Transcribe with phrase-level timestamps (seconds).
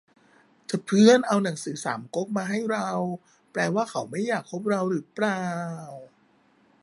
[0.69, 2.89] ถ้าเพื่อนเอาหนังสือสามก๊กมาให้เรา
[3.51, 5.43] แปลว่าเขาไม่อยากคบเราหรือเปล่า